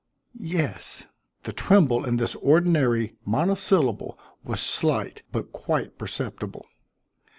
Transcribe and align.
"Yes." 0.33 1.05
The 1.43 1.53
tremble 1.53 2.05
in 2.05 2.15
this 2.15 2.33
ordinary 2.37 3.17
monosyllable 3.23 4.17
was 4.43 4.59
slight 4.59 5.21
but 5.31 5.51
quite 5.51 5.99
perceptible. 5.99 6.65